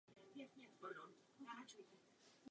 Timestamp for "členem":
0.47-0.71